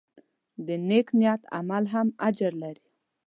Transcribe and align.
د 0.65 0.67
نیک 0.87 1.07
نیت 1.19 1.41
عمل 1.57 1.83
هم 1.93 2.07
اجر 2.27 2.51
لري. 2.63 2.87